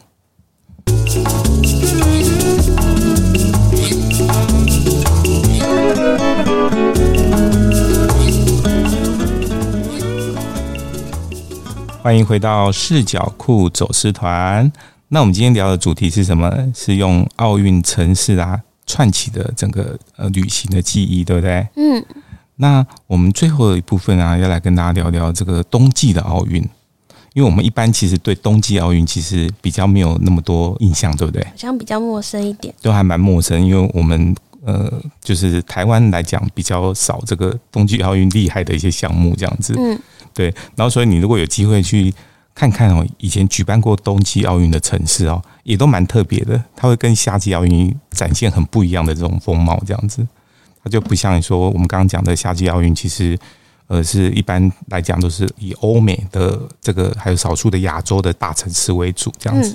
[12.06, 14.72] 欢迎回到视角库走私团。
[15.08, 16.56] 那我们今天聊的主题是什么？
[16.76, 21.68] 是用奥运城市啊串起的整个呃旅行的记忆，对不对？
[21.76, 22.06] 嗯。
[22.58, 26.62] 那我们最后的一部分啊，要来跟大家聊聊这个冬季的奥运，
[27.34, 31.44] 因为我们一般其实对冬季奥运其实比较没有那么多印象，对不对？
[31.44, 39.76] 好像比较陌生一点，都还蛮陌生，因为我们呃，就是台湾来讲比较少这个冬季奥运厉害的一些项目这样子。
[39.78, 39.98] 嗯。
[40.34, 42.14] 对，然后所以你如果有机会去
[42.54, 46.62] 看看哦，以前举办过冬季奥运的城市哦，也都蛮特别的。
[46.76, 50.28] 它会跟夏季奥运展现很不一样的这种风貌，这样子，
[50.84, 53.38] 它就不像你说我们刚刚讲的夏季奥运，其实
[53.88, 59.74] 呃是一般来讲都是以欧美的这个还有少数的亚洲的大城市为主这样子。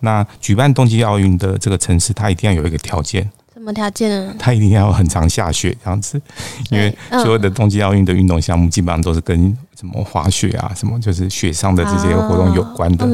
[0.00, 3.30] 那举办冬季奥运的这个城市，它一定要有一个条件。
[3.68, 4.34] 什么条件呢？
[4.38, 6.18] 它一定要很常下雪这样子，
[6.70, 13.06] 因为所有的冬季奥运的运动项目基本上都是跟什么滑雪啊，什么就是雪上的这些活动有关的。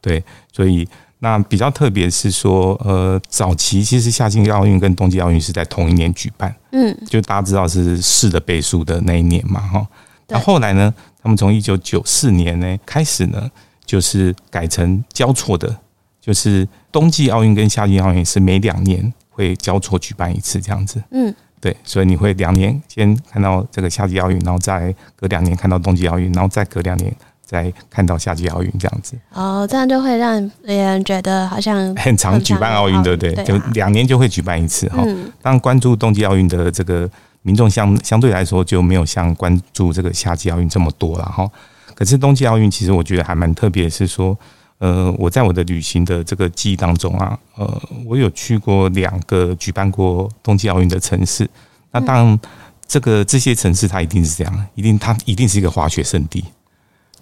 [0.00, 9.86] 对，所以那比较特别是说，呃，早期其实夏季奥运跟冬季奥运是在同一年举办，嗯，就大家知道是四的倍数的那一年嘛，哈。
[10.28, 13.46] 那后来呢，他们从一九九四年呢开始呢，
[13.84, 15.76] 就是改成交错的，
[16.18, 19.12] 就是冬季奥运跟夏季奥运是每两年。
[19.38, 29.16] 会交错举办一次这样子，嗯，对，所以你会两年先看到这个夏季奥运，然后再隔两年看到冬季奥运，然后再隔两年再看到夏季奥运这样子。
[29.32, 33.44] 哦，这样就会让别人觉得好像很常举办奥运，对不对？
[33.44, 35.04] 就两年就会举办一次哈。
[35.40, 37.08] 当然，关注冬季奥运的这个
[37.42, 41.48] 民众相相对来说就没有像关注这个夏季奥运这么多了哈。
[41.94, 44.36] 可是冬季奥运其实我觉得还蛮特别，是说。
[44.78, 51.48] 呃，我在我的旅行的这个记忆当中啊，呃，我有去过两个举办过冬季奥运的城市。
[51.90, 52.40] 那当然，
[52.86, 56.44] 这个这些城市它一定是这样，一定它一定是一个滑雪圣地。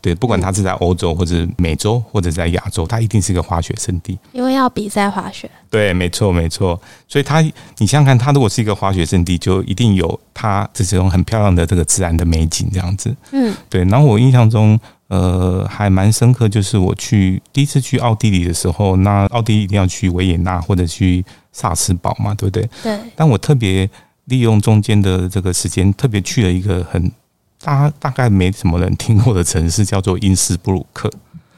[0.02, 4.18] 对，不管它是在欧洲或者美洲或者在亚洲，它一定是一个滑雪圣地。
[4.32, 5.50] 因为要比赛滑雪。
[5.70, 6.78] 对，没错，没错。
[7.08, 7.40] 所以它，
[7.78, 13.16] 你想想看，它如果是一个滑雪圣地，就一定有它这种很漂亮的这个自然的美景这样子。
[13.32, 13.82] 嗯，对。
[13.86, 14.78] 然后我印象中。
[15.08, 22.68] 呃，还蛮深刻，就是我去第一次去奥地利的时候，那奥地利一定要去维也纳或者去萨斯堡嘛，对不对？
[22.82, 22.98] 对。
[23.14, 23.88] 但我特别
[24.24, 27.12] 利用中间的这个时间，特别去了一个很
[27.60, 31.08] 大大概没什么人听过的城市，叫做因斯布鲁克。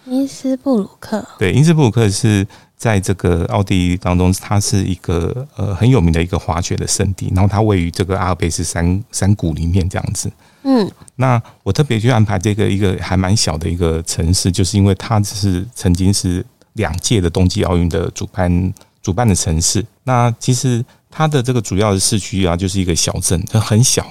[0.04, 1.26] 因斯布鲁克。
[1.38, 10.30] 对，因斯布鲁克是在这个奥地利当中，它是一个呃很有名的一个滑雪的圣地，然后它位于这个阿尔卑斯山山谷里面这样子。
[10.62, 19.84] 嗯，那我特别去安排这个一个还蛮小的一个城市，就是因为它是曾经是两届的冬季奥运的主办主办的城市。
[20.04, 24.04] 那其实它的这个主要的市区啊，就是一个小镇，它很小，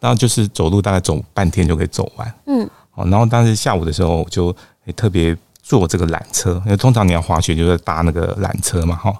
[0.00, 2.34] 然后就是走路大概走半天就可以走完。
[2.46, 4.54] 嗯，哦，然后当时下午的时候，我就
[4.96, 9.14] 特别坐这个缆车，因为通常你要滑雪就是搭那个缆车嘛，哈，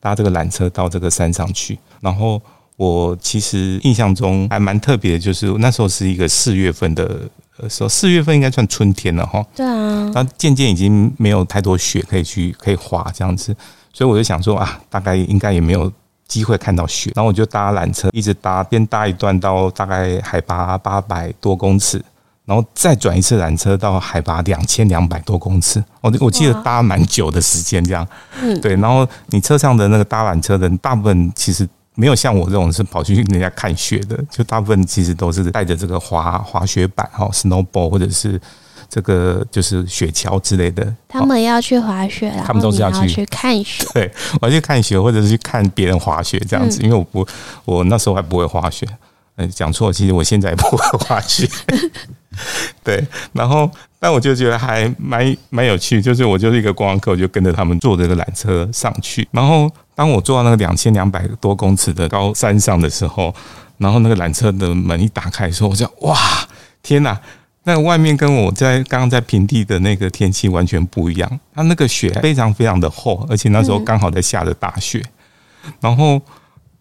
[0.00, 2.40] 搭这个缆车到这个山上去，然后。
[2.76, 7.20] 我其实印象中还蛮特别的，就是那时候是一个四月份的
[7.68, 9.44] 时候，四月份应该算春天了哈。
[9.54, 10.10] 对啊。
[10.14, 13.54] 那渐渐已经没有太多雪可以去可以滑这样子，
[13.92, 15.90] 所以我就想说啊，大概应该也没有
[16.28, 17.10] 机会看到雪。
[17.14, 22.02] 然后我就搭缆车，一直搭，边搭一段到大概海拔八百多公尺，
[22.44, 28.06] 然后再转一次缆车到海拔两千两百多公尺，我我记得搭蛮久的时间，这样，
[28.40, 28.76] 嗯，对。
[28.76, 38.40] 然后你车上的那个搭缆车的人，大部分其实没有像我这种是跑去人家看雪的，就大部分其实都是带着这个滑滑雪板哈，snowball 或者是
[38.88, 40.94] 这个就是雪橇之类的。
[41.08, 43.84] 他们要去滑雪，他们都是要去，要去看雪。
[43.94, 47.26] 对，我要去看雪，或者是去看别人滑雪这样子，因为我不，
[47.64, 48.86] 我那时候还不会滑雪。
[49.36, 51.48] 嗯，讲错，其实我现在也不会滑雪。
[52.84, 59.26] 对，然后，但我就觉得还蛮蛮有趣，就是我就是一个观光客，我就跟着他们坐这个缆车上去。
[59.30, 63.34] 然后，当我坐到那个两千两百多公尺的高山上的时候，
[63.78, 66.16] 然后那个缆车的门一打开的时候，我就哇，
[66.82, 67.20] 天哪！
[67.64, 71.40] 那个外面跟我在刚刚在平地的那个天气完全不一样。
[71.54, 75.02] 它那个雪非常非常的厚，而且那时候刚好在下着大雪，
[75.80, 76.20] 然后。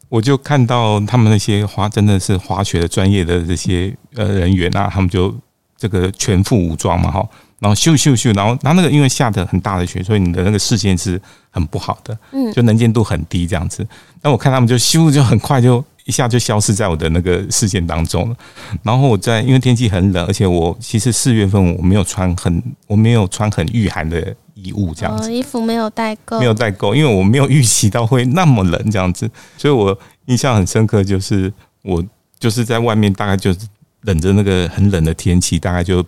[0.10, 5.36] 我就看到他们那些滑，真的是滑雪的专业的这些呃人员啊，他们就
[5.78, 7.28] 这个全副武装嘛，哈，
[7.60, 13.86] 然后咻咻咻，然后然后那个因为下的很大的雪，所以你的那个视线是很不好的，嗯，就能见度很低这样子。
[14.22, 18.36] 那我看他们就咻就很快就一下就消失在我的那个视线当中了。
[18.82, 24.36] 然后我在因为天气很冷，而且我其实四月份我没有穿很我没有穿很御寒的。
[24.58, 29.96] 衣物这样子，衣服没有带够，没有带够，因为我没有预期到会那么冷这样子，所以我
[30.28, 31.52] 印象很深刻，就是
[31.82, 32.02] 我
[32.40, 33.60] 就是在外面大概就是
[34.04, 36.04] 忍着那个很冷的天气，大概就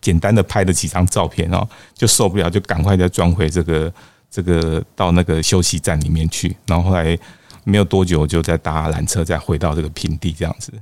[0.00, 3.92] 简单的拍了几张照片哦，就受不了，就赶快再装回这个
[4.30, 7.16] 这个到那个休息站里面去，然后后来
[7.64, 10.72] 没有多久就再搭缆车再回到这个平地这样子。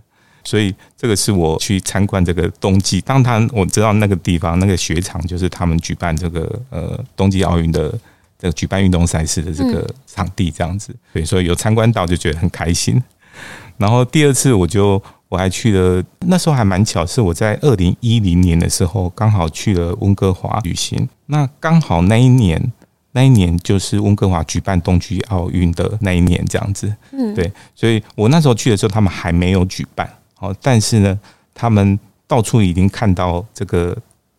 [0.44, 7.90] 所以这个是我去参观这个冬季，当他我知道那个地方那个雪场就是他们举办这个呃冬季奥运的
[8.38, 13.02] 这个举办运动赛事的这个场地这样子，对，所以有参观到就觉得很开心。
[13.76, 22.72] 然后第二次我就我还去了，那时候还蛮巧，是我在二零一零年的时候刚好去了温哥华旅行，那刚好那一年
[23.12, 30.08] 那一年就是温哥华举办冬季奥运的那一年这样子，嗯，对，所以我那时候去的时候他们还没有举办。
[30.40, 31.18] 哦，但是呢，
[31.52, 33.96] 他们到处已经看到这个，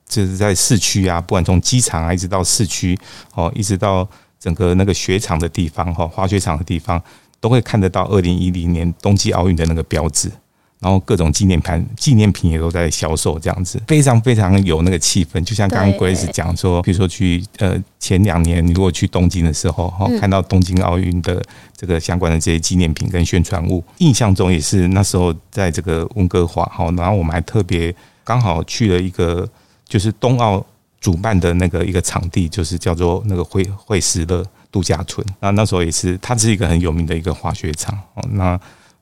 [0.07, 2.97] 就是在市区啊，不管从机场啊，一直到市区，
[3.34, 4.07] 哦，一直到
[4.39, 7.01] 整个那个雪场的地方，哈，滑雪场的地方，
[7.41, 10.32] 都会看得到二零一零年冬季奥运的那个标志。
[10.80, 15.43] 然后各种纪念盘、纪念品也都在销售，这样子非常非常有那个气氛。
[15.43, 21.43] 就像刚刚 Grace 讲说，比如说去呃前两年，你如果去东京的时候，哈，看到东京奥运的
[21.75, 29.45] 这个相关的这些纪念品跟宣传物，印象中也是那时候在这个温哥华，哈，然后我们还特别刚好去了一个
[29.86, 30.65] 就是冬奥
[31.01, 35.27] 主办的那个一个场地，就是叫做那个惠惠斯勒度假村。
[35.41, 38.57] 那那时候也是，它是一个很有名的一个滑雪场，哦，那。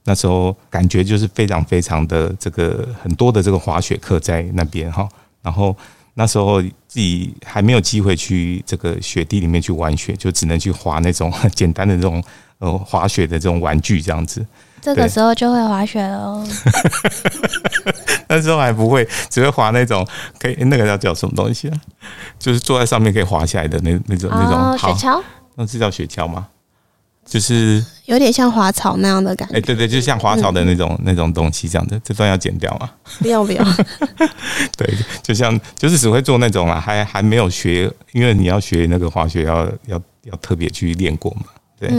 [0.07, 5.05] 那时候感觉就是非常非常的这个很多的这个滑雪课在那边哈，
[5.41, 5.75] 然后
[6.13, 12.23] 那时候自己还没有机会去这个雪地里面去玩雪，就只能去滑那种简单的这种
[12.59, 14.45] 呃滑雪的这种玩具这样子。
[14.79, 16.47] 这个时候就会滑雪了。
[18.29, 20.07] 那时候还不会，只会滑那种
[20.39, 21.77] 可以那个叫叫什么东西啊？
[22.39, 25.21] 就是坐在上面可以滑下来的那那种那种雪橇，
[25.55, 26.47] 那是叫雪橇吗？
[27.27, 32.89] 就是有点像滑草那样的感觉，哎，对对，就像滑草的那种那种东西这样的，这段要剪掉吗？
[33.19, 33.63] 不要不要。
[34.77, 34.89] 对，
[35.21, 41.43] 就像就是只会做那种啊，还还没有学，因为你要学那个滑雪要要要特别去练过嘛。
[41.77, 41.91] 对，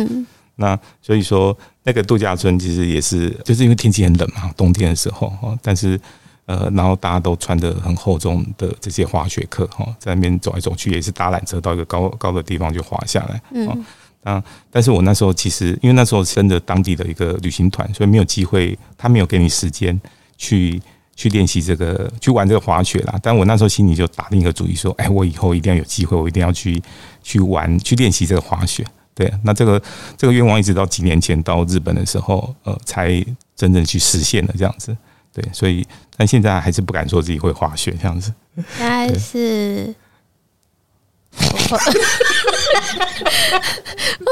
[0.57, 6.01] 那所以说那个度假村其实也是，就是因为天气很冷嘛，冬天的时候哈，但是
[6.47, 13.85] 呃，然后大家都穿的很厚重的这些滑雪客哈，在那边走来走去，也是搭缆车到一个高高的地方就滑下来，嗯。
[14.25, 14.43] 啊！
[14.71, 19.99] 但是我那时候其实，因为那时候是跟着当地的一个旅行团，所以没有机会，他没有给你时间
[20.37, 20.81] 去
[21.17, 23.19] 去练习这个，去玩这个滑雪啦。
[23.23, 26.83] 但我那时候心里就打定一个主意，说：“哎，我以后一定要有机会，我一定要去
[27.23, 29.83] 去玩，去练习这个滑雪。”对，那这个
[30.17, 33.25] 这个愿望一直到几年前到日本的时候，呃，才
[33.57, 34.97] 真正去实现了这样子。
[35.33, 35.85] 对，所以
[36.17, 38.33] 但现在还是不敢说自己会滑雪这样子。
[38.57, 39.95] 应该是。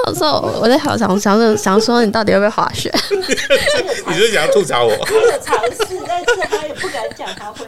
[0.07, 2.93] 我说我在好想想想说，你到底会不会滑雪？
[4.09, 4.91] 你是想要吐槽我？
[4.91, 7.67] 我有尝试，但是他也不敢讲他会。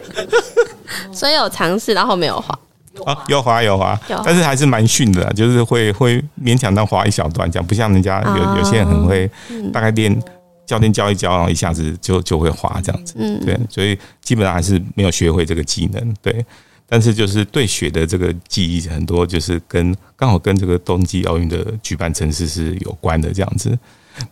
[1.13, 2.59] 所以有尝试，然后没有滑。
[3.05, 9.31] 啊，有滑有滑，但是还是蛮逊的，就是会会勉强到滑一小段，这样不像人家有有些人很会，
[9.73, 10.21] 大概练
[10.67, 13.15] 教练教一教，然后一下子就就会滑这样子。
[13.19, 16.15] 嗯，对，所以基本上还是没有学会这个技能。
[16.21, 16.45] 对。
[16.89, 23.79] 但是就是对雪的这个记忆很多，就是跟刚好跟这个冬季奥运的举办城市是有关的这样子。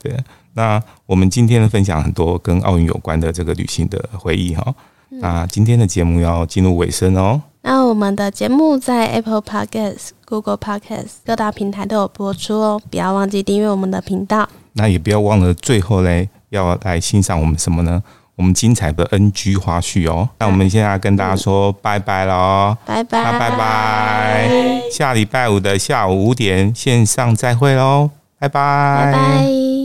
[0.02, 0.16] 对，
[0.54, 4.74] 那我们今天的分享很多跟奥运有关的这个旅行的回忆哈。
[5.08, 7.40] 那今天的节目要进入尾声哦。
[7.62, 14.48] 那我们的节目在 Apple Podcast、Google Podcast 各大平台都有播出哦，不要忘记订阅我们的频道。
[14.72, 18.02] 那也不要忘了，最后嘞要来欣赏我们什么呢？
[18.36, 20.28] 我们精彩的 NG 花絮哦。
[20.38, 29.75] 那我们现在跟大家说拜拜喽，拜拜，拜拜拜，下礼拜五的下午五点线上再会喽，拜拜，拜拜。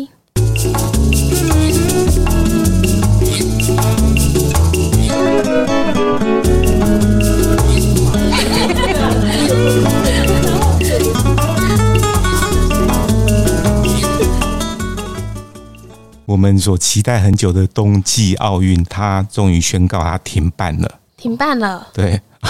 [16.41, 20.99] 们所期待很久的冬季奥运，它终于宣告它停办了。
[21.15, 21.87] 停办了？
[21.93, 22.19] 对。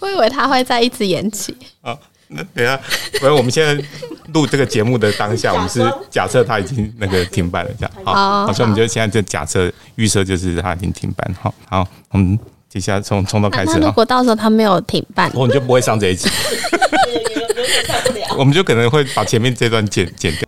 [0.00, 1.56] 我以为它会再一直延期。
[1.82, 1.96] 啊，
[2.26, 2.76] 那等下，
[3.20, 3.80] 不是我们现在
[4.32, 7.92] 录这个节目的当下，我们是假设它已经那个停办了，这样。
[8.04, 11.36] 好，好，所以我们就现在就假设预设就是它已经停办。
[11.40, 12.36] 好，好，我们
[12.68, 13.70] 接下来从从头开始。
[13.78, 16.28] 那如果到时候它没有停办，我们就不会上这一集。
[18.36, 20.42] 我们就可能会把前面这段剪剪掉。